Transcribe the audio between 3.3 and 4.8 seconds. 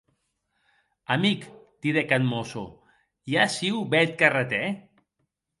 i a aciu bèth carretèr?